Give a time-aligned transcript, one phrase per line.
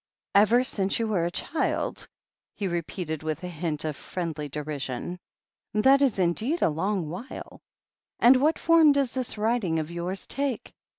[0.33, 2.07] "Ever since you were a child!"
[2.55, 5.19] he repeated with a hint of friendly derision.
[5.75, 7.21] "That is indeed a long while.
[7.21, 10.73] THE HEEL OF ACHILLES 153 And what fonn does this writing of yours take?